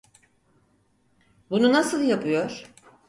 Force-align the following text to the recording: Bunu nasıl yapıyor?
Bunu 1.49 1.73
nasıl 1.73 2.01
yapıyor? 2.03 2.73